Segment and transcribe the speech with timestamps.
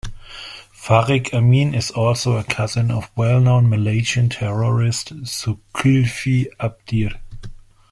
[0.75, 7.19] Farik Amin is also a cousin of well-known Malaysian terrorist Zulkifli Abdhir.